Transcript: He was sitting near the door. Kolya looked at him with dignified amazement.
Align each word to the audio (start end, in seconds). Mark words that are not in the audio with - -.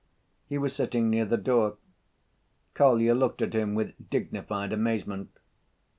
He 0.49 0.57
was 0.57 0.75
sitting 0.75 1.11
near 1.11 1.25
the 1.25 1.37
door. 1.37 1.77
Kolya 2.73 3.13
looked 3.13 3.39
at 3.43 3.53
him 3.53 3.75
with 3.75 3.93
dignified 4.09 4.73
amazement. 4.73 5.29